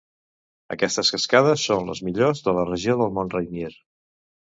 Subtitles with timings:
[0.75, 3.75] Aquestes cascades són les millors de la regió del Mont Rainier.